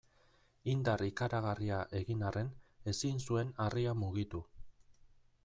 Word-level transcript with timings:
Indar 0.71 1.03
ikaragarria 1.07 1.81
egin 1.99 2.23
arren 2.31 2.49
ezin 2.93 3.23
zuen 3.27 3.53
harria 3.67 3.95
mugitu. 4.03 4.43